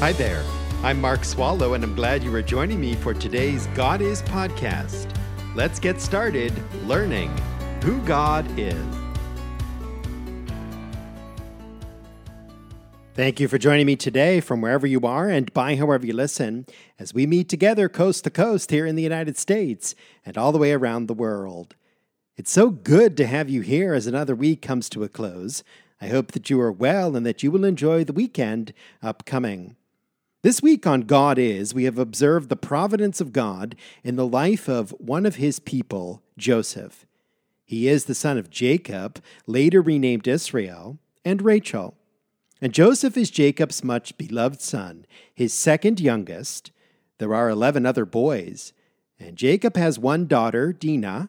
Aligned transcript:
Hi 0.00 0.12
there. 0.12 0.42
I'm 0.82 0.98
Mark 0.98 1.26
Swallow, 1.26 1.74
and 1.74 1.84
I'm 1.84 1.94
glad 1.94 2.24
you 2.24 2.34
are 2.34 2.40
joining 2.40 2.80
me 2.80 2.94
for 2.94 3.12
today's 3.12 3.66
God 3.74 4.00
Is 4.00 4.22
podcast. 4.22 5.14
Let's 5.54 5.78
get 5.78 6.00
started 6.00 6.54
learning 6.86 7.28
who 7.84 8.00
God 8.06 8.46
is. 8.58 8.82
Thank 13.12 13.40
you 13.40 13.46
for 13.46 13.58
joining 13.58 13.84
me 13.84 13.94
today 13.94 14.40
from 14.40 14.62
wherever 14.62 14.86
you 14.86 15.00
are 15.02 15.28
and 15.28 15.52
by 15.52 15.76
however 15.76 16.06
you 16.06 16.14
listen 16.14 16.64
as 16.98 17.12
we 17.12 17.26
meet 17.26 17.50
together 17.50 17.86
coast 17.90 18.24
to 18.24 18.30
coast 18.30 18.70
here 18.70 18.86
in 18.86 18.96
the 18.96 19.02
United 19.02 19.36
States 19.36 19.94
and 20.24 20.38
all 20.38 20.50
the 20.50 20.56
way 20.56 20.72
around 20.72 21.08
the 21.08 21.12
world. 21.12 21.76
It's 22.38 22.50
so 22.50 22.70
good 22.70 23.18
to 23.18 23.26
have 23.26 23.50
you 23.50 23.60
here 23.60 23.92
as 23.92 24.06
another 24.06 24.34
week 24.34 24.62
comes 24.62 24.88
to 24.88 25.04
a 25.04 25.10
close. 25.10 25.62
I 26.00 26.08
hope 26.08 26.32
that 26.32 26.48
you 26.48 26.58
are 26.62 26.72
well 26.72 27.14
and 27.14 27.26
that 27.26 27.42
you 27.42 27.50
will 27.50 27.66
enjoy 27.66 28.04
the 28.04 28.14
weekend 28.14 28.72
upcoming. 29.02 29.76
This 30.42 30.62
week 30.62 30.86
on 30.86 31.02
God 31.02 31.38
Is, 31.38 31.74
we 31.74 31.84
have 31.84 31.98
observed 31.98 32.48
the 32.48 32.56
providence 32.56 33.20
of 33.20 33.30
God 33.30 33.76
in 34.02 34.16
the 34.16 34.26
life 34.26 34.70
of 34.70 34.92
one 34.92 35.26
of 35.26 35.36
his 35.36 35.58
people, 35.58 36.22
Joseph. 36.38 37.04
He 37.66 37.88
is 37.88 38.06
the 38.06 38.14
son 38.14 38.38
of 38.38 38.48
Jacob, 38.48 39.22
later 39.46 39.82
renamed 39.82 40.26
Israel, 40.26 40.98
and 41.26 41.42
Rachel. 41.42 41.94
And 42.58 42.72
Joseph 42.72 43.18
is 43.18 43.30
Jacob's 43.30 43.84
much 43.84 44.16
beloved 44.16 44.62
son, 44.62 45.04
his 45.34 45.52
second 45.52 46.00
youngest. 46.00 46.72
There 47.18 47.34
are 47.34 47.50
11 47.50 47.84
other 47.84 48.06
boys, 48.06 48.72
and 49.18 49.36
Jacob 49.36 49.76
has 49.76 49.98
one 49.98 50.26
daughter, 50.26 50.72
Dinah, 50.72 51.28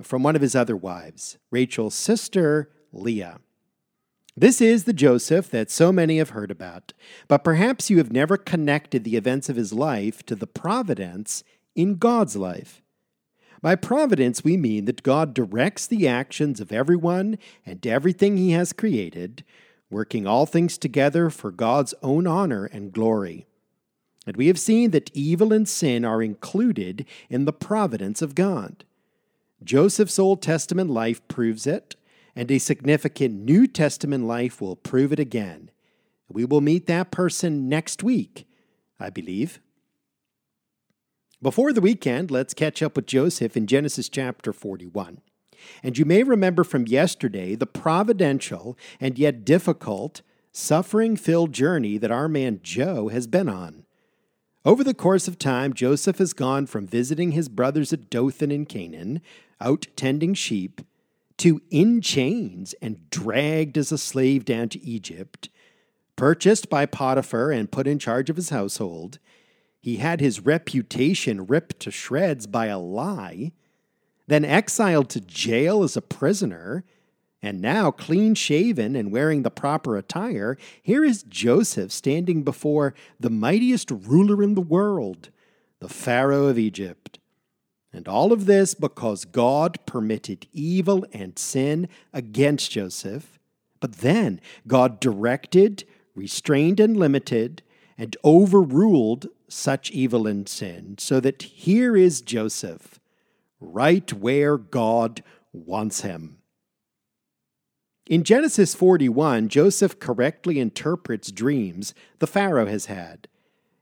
from 0.00 0.22
one 0.22 0.36
of 0.36 0.42
his 0.42 0.54
other 0.54 0.76
wives, 0.76 1.38
Rachel's 1.50 1.96
sister, 1.96 2.70
Leah. 2.92 3.40
This 4.36 4.60
is 4.60 4.82
the 4.82 4.92
Joseph 4.92 5.48
that 5.50 5.70
so 5.70 5.92
many 5.92 6.18
have 6.18 6.30
heard 6.30 6.50
about, 6.50 6.92
but 7.28 7.44
perhaps 7.44 7.88
you 7.88 7.98
have 7.98 8.10
never 8.10 8.36
connected 8.36 9.04
the 9.04 9.16
events 9.16 9.48
of 9.48 9.54
his 9.54 9.72
life 9.72 10.26
to 10.26 10.34
the 10.34 10.48
providence 10.48 11.44
in 11.76 11.96
God's 11.96 12.34
life. 12.34 12.82
By 13.62 13.76
providence, 13.76 14.42
we 14.42 14.56
mean 14.56 14.86
that 14.86 15.04
God 15.04 15.34
directs 15.34 15.86
the 15.86 16.08
actions 16.08 16.60
of 16.60 16.72
everyone 16.72 17.38
and 17.64 17.86
everything 17.86 18.36
he 18.36 18.50
has 18.50 18.72
created, 18.72 19.44
working 19.88 20.26
all 20.26 20.46
things 20.46 20.78
together 20.78 21.30
for 21.30 21.52
God's 21.52 21.94
own 22.02 22.26
honor 22.26 22.66
and 22.66 22.92
glory. 22.92 23.46
And 24.26 24.36
we 24.36 24.48
have 24.48 24.58
seen 24.58 24.90
that 24.90 25.10
evil 25.14 25.52
and 25.52 25.68
sin 25.68 26.04
are 26.04 26.22
included 26.22 27.06
in 27.30 27.44
the 27.44 27.52
providence 27.52 28.20
of 28.20 28.34
God. 28.34 28.84
Joseph's 29.62 30.18
Old 30.18 30.42
Testament 30.42 30.90
life 30.90 31.26
proves 31.28 31.66
it 31.66 31.94
and 32.36 32.50
a 32.50 32.58
significant 32.58 33.34
New 33.34 33.66
Testament 33.66 34.24
life 34.24 34.60
will 34.60 34.76
prove 34.76 35.12
it 35.12 35.18
again. 35.18 35.70
We 36.28 36.44
will 36.44 36.60
meet 36.60 36.86
that 36.86 37.10
person 37.10 37.68
next 37.68 38.02
week, 38.02 38.46
I 38.98 39.10
believe. 39.10 39.60
Before 41.42 41.72
the 41.72 41.80
weekend, 41.80 42.30
let's 42.30 42.54
catch 42.54 42.82
up 42.82 42.96
with 42.96 43.06
Joseph 43.06 43.56
in 43.56 43.66
Genesis 43.66 44.08
chapter 44.08 44.52
41. 44.52 45.20
And 45.82 45.98
you 45.98 46.04
may 46.04 46.22
remember 46.22 46.64
from 46.64 46.86
yesterday 46.86 47.54
the 47.54 47.66
providential 47.66 48.78
and 49.00 49.18
yet 49.18 49.44
difficult, 49.44 50.22
suffering 50.52 51.16
filled 51.16 51.52
journey 51.52 51.98
that 51.98 52.10
our 52.10 52.28
man 52.28 52.60
Joe 52.62 53.08
has 53.08 53.26
been 53.26 53.48
on. 53.48 53.84
Over 54.64 54.82
the 54.82 54.94
course 54.94 55.28
of 55.28 55.38
time, 55.38 55.74
Joseph 55.74 56.16
has 56.18 56.32
gone 56.32 56.66
from 56.66 56.86
visiting 56.86 57.32
his 57.32 57.50
brothers 57.50 57.92
at 57.92 58.08
Dothan 58.08 58.50
in 58.50 58.64
Canaan, 58.64 59.20
out 59.60 59.86
tending 59.96 60.32
sheep, 60.32 60.80
to 61.38 61.60
in 61.70 62.00
chains 62.00 62.74
and 62.80 63.08
dragged 63.10 63.76
as 63.76 63.92
a 63.92 63.98
slave 63.98 64.44
down 64.44 64.68
to 64.70 64.82
Egypt, 64.84 65.48
purchased 66.16 66.70
by 66.70 66.86
Potiphar 66.86 67.50
and 67.50 67.70
put 67.70 67.86
in 67.86 67.98
charge 67.98 68.30
of 68.30 68.36
his 68.36 68.50
household. 68.50 69.18
He 69.80 69.96
had 69.96 70.20
his 70.20 70.40
reputation 70.40 71.46
ripped 71.46 71.80
to 71.80 71.90
shreds 71.90 72.46
by 72.46 72.66
a 72.66 72.78
lie, 72.78 73.52
then 74.26 74.44
exiled 74.44 75.10
to 75.10 75.20
jail 75.20 75.82
as 75.82 75.96
a 75.96 76.02
prisoner, 76.02 76.84
and 77.42 77.60
now 77.60 77.90
clean 77.90 78.34
shaven 78.34 78.96
and 78.96 79.12
wearing 79.12 79.42
the 79.42 79.50
proper 79.50 79.98
attire, 79.98 80.56
here 80.82 81.04
is 81.04 81.22
Joseph 81.24 81.92
standing 81.92 82.42
before 82.42 82.94
the 83.20 83.28
mightiest 83.28 83.90
ruler 83.90 84.42
in 84.42 84.54
the 84.54 84.62
world, 84.62 85.28
the 85.80 85.88
Pharaoh 85.88 86.46
of 86.46 86.58
Egypt. 86.58 87.18
And 87.94 88.08
all 88.08 88.32
of 88.32 88.46
this 88.46 88.74
because 88.74 89.24
God 89.24 89.78
permitted 89.86 90.48
evil 90.52 91.06
and 91.12 91.38
sin 91.38 91.88
against 92.12 92.72
Joseph. 92.72 93.38
But 93.78 93.98
then 93.98 94.40
God 94.66 94.98
directed, 94.98 95.84
restrained, 96.14 96.80
and 96.80 96.96
limited, 96.96 97.62
and 97.96 98.16
overruled 98.24 99.28
such 99.48 99.92
evil 99.92 100.26
and 100.26 100.48
sin, 100.48 100.96
so 100.98 101.20
that 101.20 101.42
here 101.42 101.96
is 101.96 102.20
Joseph, 102.20 102.98
right 103.60 104.12
where 104.12 104.58
God 104.58 105.22
wants 105.52 106.00
him. 106.00 106.38
In 108.06 108.24
Genesis 108.24 108.74
41, 108.74 109.48
Joseph 109.48 110.00
correctly 110.00 110.58
interprets 110.58 111.30
dreams 111.30 111.94
the 112.18 112.26
Pharaoh 112.26 112.66
has 112.66 112.86
had 112.86 113.28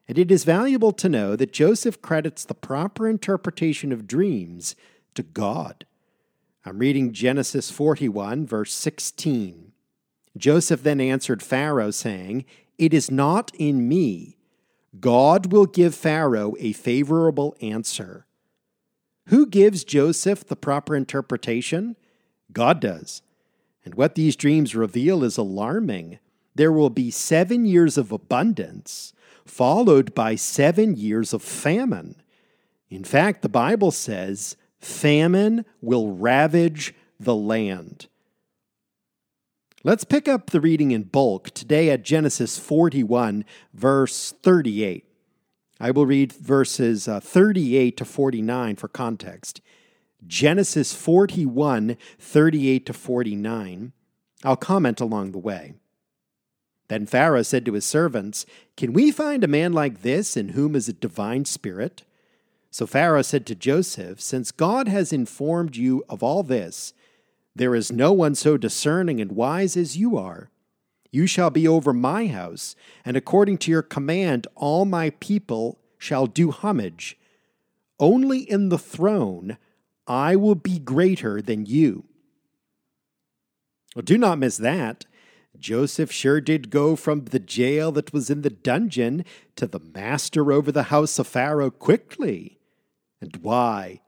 and 0.08 0.18
it 0.18 0.30
is 0.30 0.44
valuable 0.44 0.92
to 0.92 1.08
know 1.08 1.36
that 1.36 1.52
Joseph 1.52 2.02
credits 2.02 2.44
the 2.44 2.54
proper 2.54 3.08
interpretation 3.08 3.92
of 3.92 4.06
dreams 4.06 4.74
to 5.14 5.22
God. 5.22 5.86
I'm 6.64 6.78
reading 6.78 7.12
Genesis 7.12 7.70
41, 7.70 8.46
verse 8.46 8.72
16. 8.72 9.72
Joseph 10.36 10.82
then 10.82 11.00
answered 11.00 11.42
Pharaoh, 11.42 11.90
saying, 11.90 12.44
It 12.78 12.94
is 12.94 13.10
not 13.10 13.52
in 13.56 13.88
me. 13.88 14.38
God 14.98 15.52
will 15.52 15.66
give 15.66 15.94
Pharaoh 15.94 16.54
a 16.58 16.72
favorable 16.72 17.56
answer. 17.60 18.26
Who 19.26 19.46
gives 19.46 19.84
Joseph 19.84 20.46
the 20.46 20.56
proper 20.56 20.96
interpretation? 20.96 21.96
God 22.52 22.80
does. 22.80 23.22
And 23.84 23.94
what 23.94 24.14
these 24.14 24.36
dreams 24.36 24.74
reveal 24.74 25.24
is 25.24 25.38
alarming. 25.38 26.18
There 26.54 26.72
will 26.72 26.90
be 26.90 27.10
seven 27.10 27.64
years 27.64 27.96
of 27.96 28.12
abundance 28.12 29.12
followed 29.44 30.14
by 30.14 30.34
seven 30.34 30.96
years 30.96 31.32
of 31.32 31.42
famine. 31.42 32.16
In 32.88 33.04
fact, 33.04 33.42
the 33.42 33.48
Bible 33.48 33.90
says 33.90 34.56
famine 34.80 35.64
will 35.80 36.12
ravage 36.12 36.94
the 37.18 37.34
land. 37.34 38.08
Let's 39.84 40.04
pick 40.04 40.28
up 40.28 40.50
the 40.50 40.60
reading 40.60 40.92
in 40.92 41.04
bulk 41.04 41.50
today 41.50 41.90
at 41.90 42.04
Genesis 42.04 42.58
41, 42.58 43.44
verse 43.74 44.32
38. 44.42 45.04
I 45.80 45.90
will 45.90 46.06
read 46.06 46.32
verses 46.32 47.08
uh, 47.08 47.18
38 47.18 47.96
to 47.96 48.04
49 48.04 48.76
for 48.76 48.86
context. 48.86 49.60
Genesis 50.24 50.94
41, 50.94 51.96
38 52.18 52.86
to 52.86 52.92
49. 52.92 53.92
I'll 54.44 54.56
comment 54.56 55.00
along 55.00 55.32
the 55.32 55.38
way. 55.38 55.74
Then 56.92 57.06
Pharaoh 57.06 57.42
said 57.42 57.64
to 57.64 57.72
his 57.72 57.86
servants, 57.86 58.44
Can 58.76 58.92
we 58.92 59.10
find 59.10 59.42
a 59.42 59.48
man 59.48 59.72
like 59.72 60.02
this 60.02 60.36
in 60.36 60.50
whom 60.50 60.76
is 60.76 60.90
a 60.90 60.92
divine 60.92 61.46
spirit? 61.46 62.02
So 62.70 62.86
Pharaoh 62.86 63.22
said 63.22 63.46
to 63.46 63.54
Joseph, 63.54 64.20
Since 64.20 64.52
God 64.52 64.88
has 64.88 65.10
informed 65.10 65.74
you 65.74 66.04
of 66.10 66.22
all 66.22 66.42
this, 66.42 66.92
there 67.56 67.74
is 67.74 67.90
no 67.90 68.12
one 68.12 68.34
so 68.34 68.58
discerning 68.58 69.22
and 69.22 69.32
wise 69.32 69.74
as 69.74 69.96
you 69.96 70.18
are. 70.18 70.50
You 71.10 71.26
shall 71.26 71.48
be 71.48 71.66
over 71.66 71.94
my 71.94 72.26
house, 72.26 72.76
and 73.06 73.16
according 73.16 73.56
to 73.58 73.70
your 73.70 73.80
command, 73.80 74.46
all 74.54 74.84
my 74.84 75.14
people 75.18 75.78
shall 75.96 76.26
do 76.26 76.50
homage. 76.50 77.16
Only 77.98 78.40
in 78.40 78.68
the 78.68 78.78
throne 78.78 79.56
I 80.06 80.36
will 80.36 80.56
be 80.56 80.78
greater 80.78 81.40
than 81.40 81.64
you. 81.64 82.04
Well, 83.96 84.02
do 84.02 84.18
not 84.18 84.38
miss 84.38 84.58
that. 84.58 85.06
Joseph 85.62 86.10
sure 86.10 86.40
did 86.40 86.70
go 86.70 86.96
from 86.96 87.26
the 87.26 87.38
jail 87.38 87.92
that 87.92 88.12
was 88.12 88.28
in 88.28 88.42
the 88.42 88.50
dungeon 88.50 89.24
to 89.56 89.66
the 89.66 89.78
master 89.78 90.52
over 90.52 90.72
the 90.72 90.84
house 90.84 91.18
of 91.20 91.28
Pharaoh 91.28 91.70
quickly. 91.70 92.58
And 93.20 93.36
why? 93.36 94.00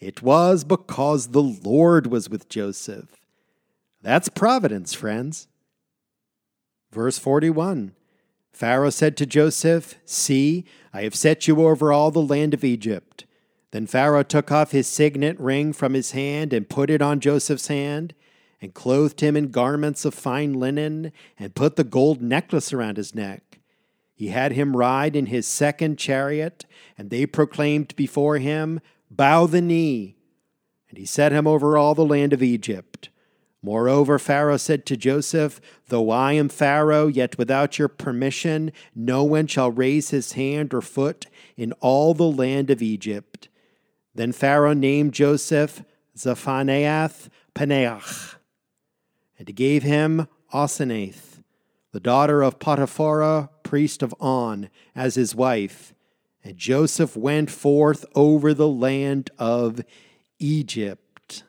It 0.00 0.22
was 0.22 0.64
because 0.64 1.28
the 1.28 1.42
Lord 1.42 2.06
was 2.06 2.30
with 2.30 2.48
Joseph. 2.48 3.20
That's 4.02 4.30
providence, 4.30 4.94
friends. 4.94 5.46
Verse 6.90 7.18
41 7.18 7.92
Pharaoh 8.52 8.90
said 8.90 9.16
to 9.18 9.26
Joseph, 9.26 9.96
See, 10.04 10.64
I 10.92 11.02
have 11.02 11.14
set 11.14 11.46
you 11.46 11.66
over 11.66 11.92
all 11.92 12.10
the 12.12 12.22
land 12.22 12.54
of 12.54 12.64
Egypt. 12.64 13.26
Then 13.72 13.86
Pharaoh 13.86 14.22
took 14.22 14.50
off 14.50 14.70
his 14.70 14.86
signet 14.86 15.38
ring 15.38 15.72
from 15.72 15.94
his 15.94 16.12
hand 16.12 16.52
and 16.52 16.68
put 16.68 16.88
it 16.88 17.02
on 17.02 17.20
Joseph's 17.20 17.66
hand 17.66 18.14
and 18.64 18.72
clothed 18.72 19.20
him 19.20 19.36
in 19.36 19.50
garments 19.50 20.06
of 20.06 20.14
fine 20.14 20.54
linen, 20.54 21.12
and 21.38 21.54
put 21.54 21.76
the 21.76 21.84
gold 21.84 22.22
necklace 22.22 22.72
around 22.72 22.96
his 22.96 23.14
neck. 23.14 23.60
He 24.14 24.28
had 24.28 24.52
him 24.52 24.74
ride 24.74 25.14
in 25.14 25.26
his 25.26 25.46
second 25.46 25.98
chariot, 25.98 26.64
and 26.96 27.10
they 27.10 27.26
proclaimed 27.26 27.94
before 27.94 28.38
him, 28.38 28.80
Bow 29.10 29.44
the 29.44 29.60
knee. 29.60 30.16
And 30.88 30.96
he 30.96 31.04
set 31.04 31.30
him 31.30 31.46
over 31.46 31.76
all 31.76 31.94
the 31.94 32.06
land 32.06 32.32
of 32.32 32.42
Egypt. 32.42 33.10
Moreover, 33.62 34.18
Pharaoh 34.18 34.56
said 34.56 34.86
to 34.86 34.96
Joseph, 34.96 35.60
Though 35.88 36.08
I 36.08 36.32
am 36.32 36.48
Pharaoh, 36.48 37.08
yet 37.08 37.36
without 37.36 37.78
your 37.78 37.88
permission, 37.88 38.72
no 38.94 39.24
one 39.24 39.46
shall 39.46 39.70
raise 39.70 40.08
his 40.08 40.32
hand 40.32 40.72
or 40.72 40.80
foot 40.80 41.26
in 41.58 41.72
all 41.80 42.14
the 42.14 42.24
land 42.24 42.70
of 42.70 42.80
Egypt. 42.80 43.50
Then 44.14 44.32
Pharaoh 44.32 44.72
named 44.72 45.12
Joseph 45.12 45.84
Zaphenath 46.16 47.28
Paneah, 47.54 48.33
and 49.46 49.56
gave 49.56 49.82
him 49.82 50.26
Asenath, 50.52 51.42
the 51.92 52.00
daughter 52.00 52.42
of 52.42 52.58
Potiphera, 52.58 53.50
priest 53.62 54.02
of 54.02 54.14
On, 54.20 54.70
as 54.94 55.14
his 55.14 55.34
wife. 55.34 55.94
And 56.42 56.56
Joseph 56.56 57.16
went 57.16 57.50
forth 57.50 58.04
over 58.14 58.54
the 58.54 58.68
land 58.68 59.30
of 59.38 59.82
Egypt. 60.38 61.42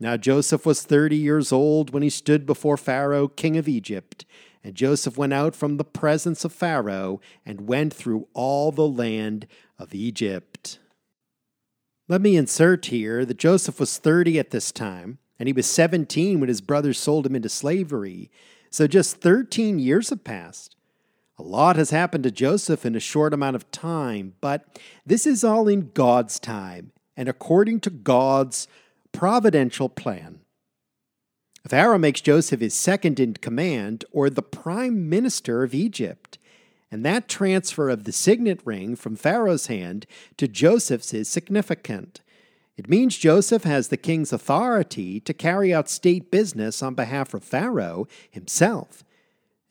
Now 0.00 0.16
Joseph 0.16 0.64
was 0.64 0.82
thirty 0.82 1.16
years 1.16 1.52
old 1.52 1.90
when 1.90 2.02
he 2.02 2.10
stood 2.10 2.46
before 2.46 2.76
Pharaoh, 2.76 3.28
king 3.28 3.56
of 3.56 3.68
Egypt. 3.68 4.24
And 4.62 4.74
Joseph 4.74 5.16
went 5.16 5.32
out 5.32 5.54
from 5.54 5.76
the 5.76 5.84
presence 5.84 6.44
of 6.44 6.52
Pharaoh 6.52 7.20
and 7.46 7.68
went 7.68 7.94
through 7.94 8.28
all 8.34 8.72
the 8.72 8.88
land 8.88 9.46
of 9.78 9.94
Egypt. 9.94 10.78
Let 12.08 12.20
me 12.20 12.36
insert 12.36 12.86
here 12.86 13.24
that 13.24 13.38
Joseph 13.38 13.78
was 13.78 13.98
30 13.98 14.38
at 14.38 14.50
this 14.50 14.72
time, 14.72 15.18
and 15.38 15.48
he 15.48 15.52
was 15.52 15.66
17 15.66 16.40
when 16.40 16.48
his 16.48 16.60
brothers 16.60 16.98
sold 16.98 17.26
him 17.26 17.36
into 17.36 17.48
slavery. 17.48 18.30
So 18.70 18.86
just 18.86 19.16
13 19.16 19.78
years 19.78 20.10
have 20.10 20.24
passed. 20.24 20.76
A 21.38 21.42
lot 21.42 21.76
has 21.76 21.90
happened 21.90 22.24
to 22.24 22.30
Joseph 22.30 22.84
in 22.84 22.96
a 22.96 23.00
short 23.00 23.32
amount 23.32 23.56
of 23.56 23.70
time, 23.70 24.34
but 24.40 24.80
this 25.06 25.26
is 25.26 25.44
all 25.44 25.68
in 25.68 25.90
God's 25.94 26.40
time 26.40 26.92
and 27.16 27.28
according 27.28 27.80
to 27.80 27.90
God's 27.90 28.68
providential 29.12 29.88
plan. 29.88 30.38
Pharaoh 31.66 31.98
makes 31.98 32.20
Joseph 32.20 32.60
his 32.60 32.74
second 32.74 33.20
in 33.20 33.34
command, 33.34 34.04
or 34.12 34.30
the 34.30 34.40
prime 34.42 35.08
minister 35.08 35.64
of 35.64 35.74
Egypt. 35.74 36.38
And 36.90 37.04
that 37.04 37.28
transfer 37.28 37.90
of 37.90 38.04
the 38.04 38.12
signet 38.12 38.60
ring 38.64 38.96
from 38.96 39.16
Pharaoh's 39.16 39.66
hand 39.66 40.06
to 40.38 40.48
Joseph's 40.48 41.12
is 41.12 41.28
significant. 41.28 42.20
It 42.78 42.88
means 42.88 43.18
Joseph 43.18 43.64
has 43.64 43.88
the 43.88 43.96
king's 43.96 44.32
authority 44.32 45.18
to 45.20 45.34
carry 45.34 45.74
out 45.74 45.88
state 45.88 46.30
business 46.30 46.80
on 46.80 46.94
behalf 46.94 47.34
of 47.34 47.42
Pharaoh 47.42 48.06
himself. 48.30 49.02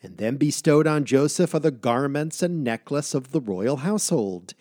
And 0.03 0.17
then 0.17 0.35
bestowed 0.35 0.85
on 0.85 1.05
Joseph 1.05 1.55
are 1.55 1.59
the 1.59 1.71
garments 1.71 2.43
and 2.43 2.65
necklace 2.65 3.15
of 3.15 3.31
the 3.31 3.39
royal 3.39 3.77
household. 3.77 4.55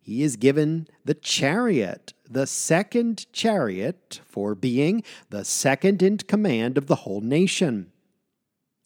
He 0.00 0.22
is 0.22 0.36
given 0.36 0.86
the 1.04 1.14
chariot 1.14 2.14
the 2.30 2.46
second 2.46 3.26
chariot 3.32 4.20
for 4.24 4.54
being 4.54 5.02
the 5.30 5.44
second 5.44 6.00
in 6.00 6.18
command 6.18 6.78
of 6.78 6.86
the 6.86 6.96
whole 6.96 7.20
nation. 7.20 7.90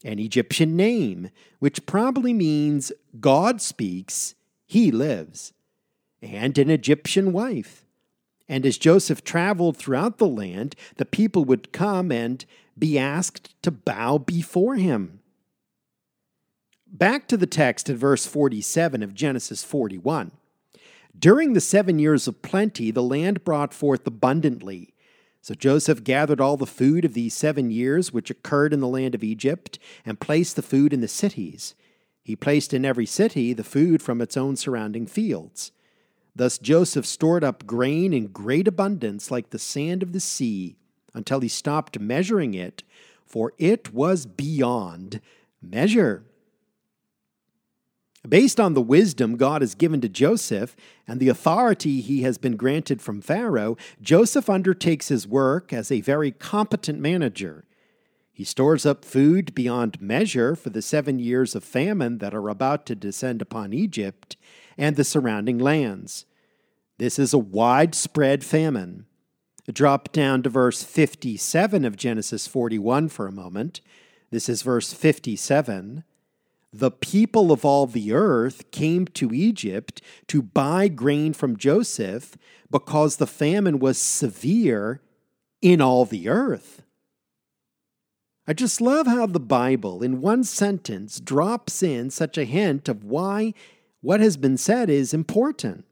An 0.05 0.19
Egyptian 0.19 0.75
name, 0.75 1.29
which 1.59 1.85
probably 1.85 2.33
means 2.33 2.93
God 3.21 3.61
speaks, 3.61 4.35
he 4.65 4.91
lives, 4.91 5.53
and 6.23 6.57
an 6.57 6.71
Egyptian 6.71 7.33
wife. 7.33 7.85
And 8.53 8.67
as 8.67 8.77
Joseph 8.77 9.25
traveled 9.25 9.79
throughout 9.79 10.19
the 10.19 10.29
land, 10.29 10.77
the 10.97 11.07
people 11.07 11.47
would 11.47 11.73
come 11.73 12.13
and 12.13 12.45
be 12.79 12.99
asked 12.99 13.55
to 13.63 13.71
bow 13.71 14.19
before 14.19 14.77
him. 14.77 15.21
Back 16.87 17.27
to 17.29 17.39
the 17.39 17.47
text 17.47 17.89
at 17.89 17.97
verse 17.97 18.27
47 18.27 19.03
of 19.03 19.15
Genesis 19.15 19.65
41. 19.65 20.33
During 21.19 21.55
the 21.55 21.63
seven 21.63 21.99
years 21.99 22.29
of 22.29 22.43
plenty, 22.43 22.91
the 22.91 23.03
land 23.03 23.43
brought 23.43 23.73
forth 23.73 24.07
abundantly. 24.07 24.93
So 25.41 25.55
Joseph 25.55 26.05
gathered 26.05 26.39
all 26.39 26.59
the 26.59 26.67
food 26.67 27.07
of 27.07 27.15
these 27.15 27.33
seven 27.33 27.71
years 27.71 28.13
which 28.13 28.29
occurred 28.29 28.75
in 28.75 28.81
the 28.81 28.87
land 28.87 29.15
of 29.15 29.25
Egypt, 29.25 29.79
and 30.05 30.21
placed 30.21 30.57
the 30.57 30.63
food 30.63 30.93
in 30.93 31.01
the 31.01 31.09
cities. 31.09 31.75
He 32.23 32.37
placed 32.37 32.75
in 32.75 32.85
every 32.85 33.07
city 33.07 33.55
the 33.55 33.65
food 33.65 34.03
from 34.03 34.21
its 34.21 34.37
own 34.37 34.57
surrounding 34.57 35.07
fields. 35.07 35.73
Thus 36.35 36.59
Joseph 36.59 37.07
stored 37.07 37.45
up 37.45 37.67
grain 37.67 38.13
in 38.13 38.29
great 38.29 38.67
abundance, 38.67 39.31
like 39.31 39.51
the 39.51 39.59
sand 39.59 40.03
of 40.03 40.13
the 40.13 40.21
sea, 40.21 40.77
until 41.15 41.41
he 41.41 41.49
stopped 41.49 42.01
measuring 42.01 42.55
it, 42.55 42.83
for 43.27 43.53
it 43.59 43.93
was 43.93 44.25
beyond 44.25 45.21
measure. 45.61 46.25
Based 48.27 48.61
on 48.61 48.75
the 48.75 48.81
wisdom 48.81 49.37
God 49.37 49.63
has 49.63 49.75
given 49.75 50.01
to 50.01 50.09
Joseph 50.09 50.77
and 51.09 51.19
the 51.19 51.29
authority 51.29 52.01
he 52.01 52.23
has 52.23 52.39
been 52.39 52.57
granted 52.57 53.03
from 53.03 53.21
Pharaoh, 53.21 53.77
Joseph 54.01 54.49
undertakes 54.49 55.09
his 55.09 55.27
work 55.27 55.73
as 55.73 55.91
a 55.91 56.01
very 56.01 56.31
competent 56.31 57.01
manager. 57.01 57.65
He 58.43 58.47
stores 58.47 58.85
up 58.85 59.05
food 59.05 59.55
beyond 59.55 60.03
measure 60.03 60.57
for 60.57 60.71
the 60.71 60.83
seven 60.83 61.21
years 61.21 61.55
of 61.55 61.63
famine 61.63 62.19
that 62.19 62.35
are 62.35 62.49
about 62.49 62.87
to 62.87 62.97
descend 62.97 63.41
upon 63.41 63.73
Egypt 63.73 64.37
and 64.77 64.97
the 64.97 65.05
surrounding 65.05 65.61
lands. 65.61 66.27
This 66.99 67.21
is 67.21 67.33
a 67.33 67.39
widespread 67.39 68.43
famine. 68.43 69.07
Drop 69.73 70.11
down 70.11 70.43
to 70.43 70.49
verse 70.49 70.83
57 70.83 71.85
of 71.85 71.95
Genesis 71.95 72.49
41 72.49 73.11
for 73.11 73.29
a 73.29 73.33
moment. 73.33 73.81
This 74.33 74.49
is 74.49 74.63
verse 74.63 74.93
57 74.93 76.03
the 76.73 76.91
people 76.91 77.53
of 77.53 77.65
all 77.65 77.87
the 77.87 78.13
earth 78.13 78.73
came 78.73 79.07
to 79.07 79.33
Egypt 79.33 80.03
to 80.27 80.43
buy 80.43 80.89
grain 80.89 81.33
from 81.33 81.57
Joseph 81.57 82.37
because 82.73 83.19
the 83.19 83.27
famine 83.29 83.79
was 83.79 83.99
severe 83.99 85.01
in 85.61 85.81
all 85.81 86.05
the 86.05 86.29
earth. 86.29 86.83
I 88.47 88.53
just 88.53 88.81
love 88.81 89.07
how 89.07 89.27
the 89.27 89.39
Bible, 89.39 90.03
in 90.03 90.21
one 90.21 90.43
sentence, 90.43 91.21
drops 91.21 91.83
in 91.83 92.11
such 92.11 92.37
a 92.37 92.45
hint 92.45 92.89
of 92.89 93.05
why 93.05 93.55
what 94.01 94.21
has 94.21 94.37
been 94.37 94.57
said 94.57 94.91
is 94.91 95.15
important. 95.15 95.85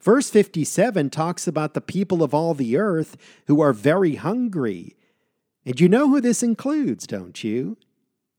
Verse 0.00 0.30
57 0.30 1.10
talks 1.10 1.46
about 1.46 1.74
the 1.74 1.80
people 1.80 2.22
of 2.22 2.34
all 2.34 2.54
the 2.54 2.76
earth 2.76 3.16
who 3.46 3.60
are 3.60 3.72
very 3.72 4.16
hungry. 4.16 4.96
And 5.64 5.80
you 5.80 5.88
know 5.88 6.08
who 6.08 6.20
this 6.20 6.42
includes, 6.42 7.06
don't 7.06 7.42
you? 7.42 7.78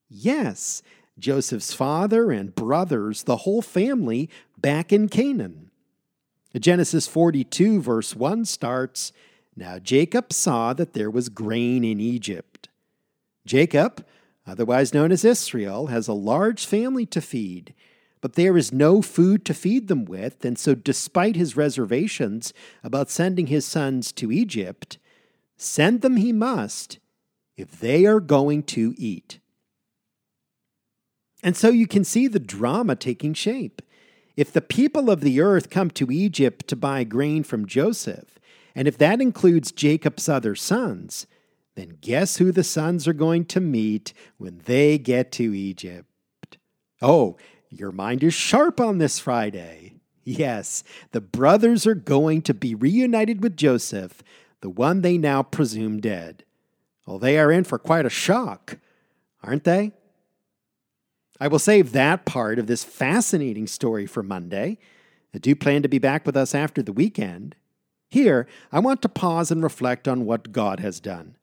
Yes, 0.08 0.84
Joseph's 1.18 1.74
father 1.74 2.32
and 2.32 2.54
brothers, 2.54 3.24
the 3.24 3.38
whole 3.38 3.62
family, 3.62 4.30
back 4.58 4.94
in 4.94 5.10
Canaan. 5.10 5.72
Genesis 6.60 7.08
42, 7.08 7.82
verse 7.82 8.16
1 8.16 8.46
starts 8.46 9.12
Now 9.56 9.80
Jacob 9.80 10.34
saw 10.34 10.74
that 10.74 10.94
there 10.94 11.10
was 11.10 11.30
grain 11.30 11.84
in 11.84 12.00
Egypt. 12.00 12.51
Jacob, 13.46 14.06
otherwise 14.46 14.94
known 14.94 15.12
as 15.12 15.26
Israel, 15.26 15.88
has 15.88 16.08
a 16.08 16.14
large 16.14 16.66
family 16.66 17.06
to 17.08 17.22
feed, 17.22 17.74
but 18.22 18.34
there 18.34 18.56
is 18.58 18.72
no 18.72 19.02
food 19.02 19.44
to 19.46 19.54
feed 19.54 19.88
them 19.88 20.06
with, 20.06 20.46
and 20.46 20.58
so, 20.58 20.76
despite 20.76 21.36
his 21.36 21.58
reservations 21.58 22.54
about 22.84 23.10
sending 23.10 23.48
his 23.48 23.66
sons 23.66 24.12
to 24.12 24.32
Egypt, 24.32 24.98
send 25.58 26.02
them 26.02 26.18
he 26.18 26.32
must 26.32 27.00
if 27.58 27.80
they 27.80 28.06
are 28.06 28.20
going 28.20 28.64
to 28.64 28.94
eat. 28.98 29.40
And 31.44 31.58
so 31.58 31.70
you 31.70 31.88
can 31.88 32.04
see 32.04 32.28
the 32.28 32.40
drama 32.40 32.96
taking 32.96 33.34
shape. 33.34 33.82
If 34.38 34.54
the 34.54 34.62
people 34.62 35.10
of 35.10 35.22
the 35.22 35.42
earth 35.42 35.70
come 35.70 35.90
to 35.92 36.12
Egypt 36.12 36.68
to 36.68 36.76
buy 36.76 37.04
grain 37.04 37.44
from 37.44 37.66
Joseph, 37.66 38.40
and 38.76 38.88
if 38.88 38.98
that 39.00 39.22
includes 39.22 39.72
Jacob's 39.72 40.30
other 40.30 40.56
sons, 40.56 41.28
then 41.76 41.98
guess 42.02 42.38
who 42.38 42.52
the 42.52 42.64
sons 42.64 43.08
are 43.08 43.14
going 43.14 43.46
to 43.46 43.60
meet 43.60 44.14
when 44.38 44.62
they 44.66 44.98
get 44.98 45.32
to 45.34 45.56
Egypt? 45.56 46.08
Oh, 47.02 47.38
your 47.70 47.92
mind 47.92 48.24
is 48.24 48.34
sharp 48.34 48.80
on 48.80 48.98
this 48.98 49.20
Friday. 49.20 49.94
Yes, 50.24 50.84
the 51.12 51.22
brothers 51.22 51.88
are 51.88 51.96
going 51.96 52.42
to 52.44 52.54
be 52.54 52.76
reunited 52.76 53.42
with 53.42 53.58
Joseph, 53.58 54.22
the 54.60 54.70
one 54.70 55.02
they 55.02 55.18
now 55.18 55.42
presume 55.42 56.00
dead. 56.00 56.44
Well, 57.06 57.18
they 57.18 57.40
are 57.40 57.52
in 57.52 57.64
for 57.64 57.80
quite 57.80 58.06
a 58.06 58.10
shock, 58.10 58.78
aren't 59.42 59.64
they? 59.64 59.94
I 61.40 61.48
will 61.48 61.60
save 61.60 61.92
that 61.94 62.26
part 62.26 62.60
of 62.60 62.68
this 62.68 62.84
fascinating 62.84 63.66
story 63.66 64.06
for 64.06 64.22
Monday. 64.22 64.78
I 65.34 65.40
do 65.40 65.56
plan 65.56 65.82
to 65.82 65.90
be 65.90 65.98
back 65.98 66.26
with 66.26 66.38
us 66.38 66.54
after 66.54 66.84
the 66.84 66.94
weekend. 66.94 67.56
Here, 68.10 68.46
I 68.72 68.80
want 68.80 69.02
to 69.02 69.10
pause 69.10 69.50
and 69.50 69.64
reflect 69.64 70.08
on 70.08 70.26
what 70.26 70.52
God 70.52 70.82
has 70.82 71.00
done. 71.00 71.38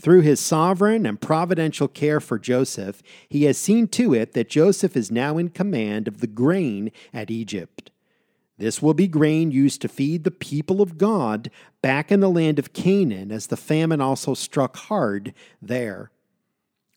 Through 0.00 0.20
his 0.20 0.40
sovereign 0.40 1.06
and 1.06 1.20
providential 1.20 1.88
care 1.88 2.20
for 2.20 2.38
Joseph, 2.38 3.02
he 3.28 3.44
has 3.44 3.56
seen 3.56 3.88
to 3.88 4.12
it 4.12 4.32
that 4.32 4.50
Joseph 4.50 4.96
is 4.96 5.10
now 5.10 5.38
in 5.38 5.48
command 5.48 6.06
of 6.06 6.20
the 6.20 6.26
grain 6.26 6.92
at 7.14 7.30
Egypt. 7.30 7.90
This 8.58 8.80
will 8.80 8.94
be 8.94 9.08
grain 9.08 9.50
used 9.50 9.82
to 9.82 9.88
feed 9.88 10.24
the 10.24 10.30
people 10.30 10.80
of 10.80 10.98
God 10.98 11.50
back 11.82 12.10
in 12.10 12.20
the 12.20 12.30
land 12.30 12.58
of 12.58 12.72
Canaan, 12.72 13.30
as 13.30 13.46
the 13.46 13.56
famine 13.56 14.00
also 14.00 14.34
struck 14.34 14.76
hard 14.76 15.34
there. 15.60 16.10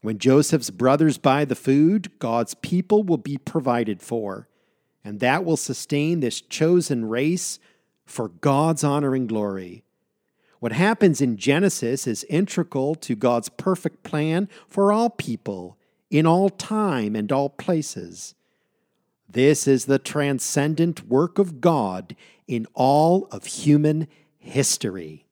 When 0.01 0.17
Joseph's 0.17 0.69
brothers 0.69 1.17
buy 1.17 1.43
the 1.43 1.55
food, 1.55 2.17
God's 2.19 2.53
people 2.53 3.03
will 3.03 3.17
be 3.17 3.37
provided 3.37 4.01
for, 4.01 4.47
and 5.03 5.19
that 5.19 5.43
will 5.43 5.57
sustain 5.57 6.19
this 6.19 6.39
chosen 6.39 7.05
race 7.05 7.59
for 8.05 8.29
God's 8.29 8.83
honor 8.83 9.13
and 9.13 9.27
glory. 9.27 9.83
What 10.59 10.73
happens 10.73 11.21
in 11.21 11.37
Genesis 11.37 12.05
is 12.05 12.25
integral 12.25 12.95
to 12.95 13.15
God's 13.15 13.49
perfect 13.49 14.03
plan 14.03 14.49
for 14.67 14.91
all 14.91 15.09
people, 15.09 15.77
in 16.09 16.25
all 16.25 16.49
time 16.49 17.15
and 17.15 17.31
all 17.31 17.49
places. 17.49 18.35
This 19.27 19.67
is 19.67 19.85
the 19.85 19.99
transcendent 19.99 21.07
work 21.07 21.39
of 21.39 21.61
God 21.61 22.15
in 22.47 22.65
all 22.73 23.27
of 23.31 23.45
human 23.45 24.07
history. 24.37 25.27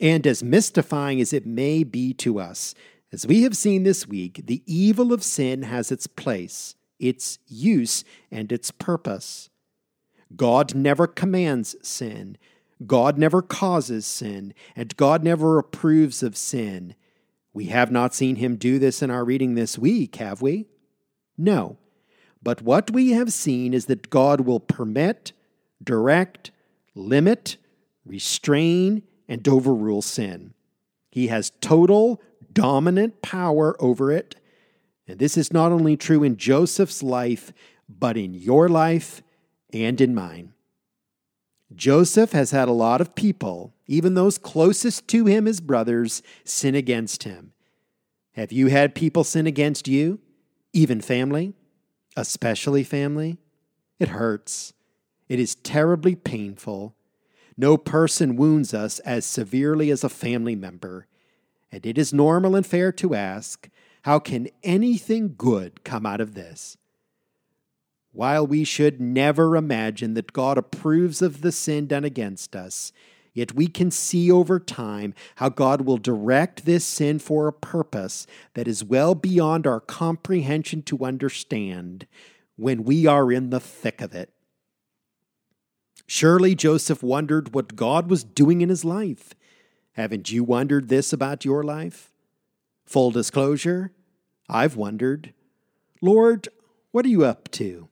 And 0.00 0.26
as 0.26 0.42
mystifying 0.42 1.20
as 1.20 1.32
it 1.32 1.46
may 1.46 1.84
be 1.84 2.12
to 2.14 2.38
us, 2.38 2.74
as 3.12 3.26
we 3.26 3.42
have 3.42 3.56
seen 3.56 3.82
this 3.82 4.06
week, 4.06 4.42
the 4.46 4.62
evil 4.66 5.12
of 5.12 5.24
sin 5.24 5.62
has 5.62 5.90
its 5.90 6.06
place, 6.06 6.76
its 6.98 7.38
use, 7.48 8.04
and 8.30 8.52
its 8.52 8.70
purpose. 8.70 9.50
God 10.36 10.74
never 10.74 11.06
commands 11.06 11.74
sin, 11.82 12.38
God 12.86 13.18
never 13.18 13.42
causes 13.42 14.06
sin, 14.06 14.54
and 14.74 14.96
God 14.96 15.22
never 15.22 15.58
approves 15.58 16.22
of 16.22 16.36
sin. 16.36 16.94
We 17.52 17.66
have 17.66 17.90
not 17.90 18.14
seen 18.14 18.36
him 18.36 18.56
do 18.56 18.78
this 18.78 19.02
in 19.02 19.10
our 19.10 19.24
reading 19.24 19.54
this 19.54 19.78
week, 19.78 20.16
have 20.16 20.40
we? 20.40 20.66
No. 21.36 21.76
But 22.42 22.62
what 22.62 22.90
we 22.90 23.10
have 23.10 23.32
seen 23.32 23.74
is 23.74 23.86
that 23.86 24.08
God 24.08 24.42
will 24.42 24.60
permit, 24.60 25.32
direct, 25.82 26.50
limit, 26.94 27.56
restrain, 28.04 29.02
and 29.28 29.46
overrule 29.46 30.02
sin. 30.02 30.54
He 31.10 31.26
has 31.26 31.52
total, 31.60 32.22
dominant 32.52 33.20
power 33.20 33.76
over 33.80 34.10
it. 34.10 34.36
And 35.06 35.18
this 35.18 35.36
is 35.36 35.52
not 35.52 35.72
only 35.72 35.96
true 35.96 36.22
in 36.22 36.36
Joseph's 36.36 37.02
life, 37.02 37.52
but 37.88 38.16
in 38.16 38.32
your 38.32 38.68
life 38.68 39.22
and 39.72 40.00
in 40.00 40.14
mine. 40.14 40.54
Joseph 41.74 42.32
has 42.32 42.50
had 42.50 42.68
a 42.68 42.72
lot 42.72 43.00
of 43.00 43.14
people, 43.14 43.74
even 43.86 44.14
those 44.14 44.38
closest 44.38 45.06
to 45.08 45.26
him, 45.26 45.46
his 45.46 45.60
brothers, 45.60 46.22
sin 46.44 46.74
against 46.74 47.22
him. 47.22 47.52
Have 48.32 48.52
you 48.52 48.68
had 48.68 48.94
people 48.94 49.24
sin 49.24 49.46
against 49.46 49.86
you? 49.86 50.20
Even 50.72 51.00
family? 51.00 51.54
Especially 52.16 52.82
family? 52.82 53.38
It 53.98 54.08
hurts. 54.08 54.72
It 55.28 55.38
is 55.38 55.54
terribly 55.54 56.16
painful. 56.16 56.94
No 57.56 57.76
person 57.76 58.36
wounds 58.36 58.72
us 58.74 58.98
as 59.00 59.24
severely 59.24 59.90
as 59.90 60.02
a 60.02 60.08
family 60.08 60.56
member. 60.56 61.06
And 61.70 61.86
it 61.86 61.98
is 61.98 62.12
normal 62.12 62.56
and 62.56 62.66
fair 62.66 62.90
to 62.92 63.14
ask 63.14 63.68
how 64.02 64.18
can 64.18 64.48
anything 64.62 65.34
good 65.36 65.84
come 65.84 66.06
out 66.06 66.20
of 66.20 66.34
this? 66.34 66.76
While 68.12 68.46
we 68.46 68.64
should 68.64 69.00
never 69.00 69.56
imagine 69.56 70.14
that 70.14 70.32
God 70.32 70.58
approves 70.58 71.22
of 71.22 71.42
the 71.42 71.52
sin 71.52 71.86
done 71.86 72.04
against 72.04 72.56
us, 72.56 72.92
yet 73.32 73.54
we 73.54 73.68
can 73.68 73.90
see 73.90 74.30
over 74.30 74.58
time 74.58 75.14
how 75.36 75.48
God 75.48 75.82
will 75.82 75.96
direct 75.96 76.64
this 76.64 76.84
sin 76.84 77.20
for 77.20 77.46
a 77.46 77.52
purpose 77.52 78.26
that 78.54 78.66
is 78.66 78.82
well 78.82 79.14
beyond 79.14 79.66
our 79.66 79.80
comprehension 79.80 80.82
to 80.82 81.04
understand 81.04 82.06
when 82.56 82.82
we 82.82 83.06
are 83.06 83.30
in 83.30 83.50
the 83.50 83.60
thick 83.60 84.00
of 84.00 84.14
it. 84.14 84.32
Surely 86.06 86.56
Joseph 86.56 87.04
wondered 87.04 87.54
what 87.54 87.76
God 87.76 88.10
was 88.10 88.24
doing 88.24 88.60
in 88.62 88.68
his 88.68 88.84
life. 88.84 89.34
Haven't 89.92 90.32
you 90.32 90.42
wondered 90.42 90.88
this 90.88 91.12
about 91.12 91.44
your 91.44 91.62
life? 91.62 92.12
Full 92.84 93.12
disclosure, 93.12 93.92
I've 94.48 94.74
wondered, 94.74 95.32
Lord, 96.02 96.48
what 96.90 97.04
are 97.04 97.08
you 97.08 97.24
up 97.24 97.48
to? 97.52 97.89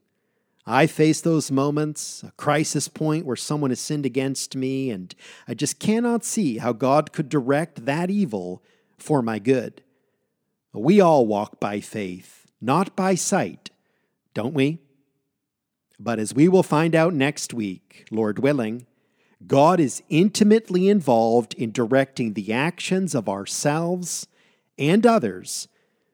I 0.70 0.86
face 0.86 1.22
those 1.22 1.50
moments, 1.50 2.22
a 2.22 2.30
crisis 2.32 2.88
point 2.88 3.24
where 3.24 3.36
someone 3.36 3.70
has 3.70 3.80
sinned 3.80 4.04
against 4.04 4.54
me, 4.54 4.90
and 4.90 5.14
I 5.48 5.54
just 5.54 5.78
cannot 5.78 6.26
see 6.26 6.58
how 6.58 6.74
God 6.74 7.10
could 7.10 7.30
direct 7.30 7.86
that 7.86 8.10
evil 8.10 8.62
for 8.98 9.22
my 9.22 9.38
good. 9.38 9.82
We 10.74 11.00
all 11.00 11.24
walk 11.24 11.58
by 11.58 11.80
faith, 11.80 12.46
not 12.60 12.94
by 12.94 13.14
sight, 13.14 13.70
don't 14.34 14.52
we? 14.52 14.80
But 15.98 16.18
as 16.18 16.34
we 16.34 16.48
will 16.48 16.62
find 16.62 16.94
out 16.94 17.14
next 17.14 17.54
week, 17.54 18.06
Lord 18.10 18.38
willing, 18.38 18.84
God 19.46 19.80
is 19.80 20.02
intimately 20.10 20.90
involved 20.90 21.54
in 21.54 21.72
directing 21.72 22.34
the 22.34 22.52
actions 22.52 23.14
of 23.14 23.26
ourselves 23.26 24.26
and 24.76 25.06
others, 25.06 25.66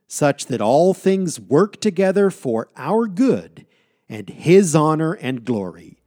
such 0.06 0.46
that 0.46 0.60
all 0.60 0.94
things 0.94 1.40
work 1.40 1.80
together 1.80 2.30
for 2.30 2.68
our 2.76 3.08
good 3.08 3.66
and 4.08 4.28
His 4.28 4.74
honor 4.74 5.14
and 5.14 5.44
glory. 5.44 6.02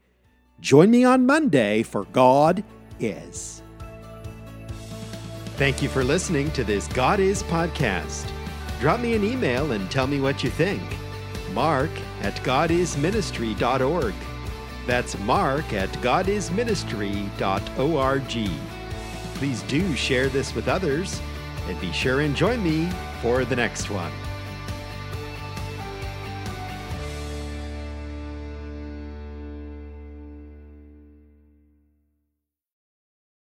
Join 0.59 0.89
me 0.89 1.03
on 1.03 1.25
Monday 1.25 1.83
for 1.83 2.05
God 2.05 2.63
is. 2.99 3.61
Thank 5.57 5.81
you 5.81 5.89
for 5.89 6.03
listening 6.03 6.51
to 6.51 6.63
this 6.63 6.87
God 6.87 7.19
is 7.19 7.43
podcast. 7.43 8.29
Drop 8.79 8.99
me 8.99 9.15
an 9.15 9.23
email 9.23 9.71
and 9.71 9.89
tell 9.89 10.05
me 10.05 10.21
what 10.21 10.43
you 10.43 10.51
think. 10.51 10.83
Mark 11.53 11.89
at 12.21 12.35
godisministry.org. 12.43 14.13
That's 14.85 15.17
mark 15.19 15.73
at 15.73 15.89
godisministry.org. 15.93 18.51
Please 19.33 19.61
do 19.63 19.95
share 19.95 20.29
this 20.29 20.53
with 20.55 20.67
others 20.67 21.19
and 21.67 21.81
be 21.81 21.91
sure 21.91 22.21
and 22.21 22.35
join 22.35 22.63
me 22.63 22.87
for 23.21 23.43
the 23.43 23.55
next 23.55 23.89
one. 23.89 24.11